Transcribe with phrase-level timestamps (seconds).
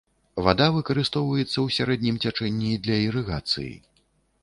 [0.45, 3.73] Вада выкарыстоўваецца ў сярэднім цячэнні для ірыгацыі.